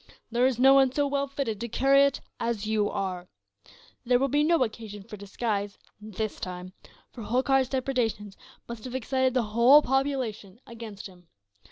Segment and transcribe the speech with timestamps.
[0.31, 3.27] There is no one so well fitted to carry it as you are.
[4.03, 6.73] There will be no occasion for disguise, this time;
[7.11, 8.35] for Holkar's depredations
[8.67, 11.27] must have excited the whole population against him.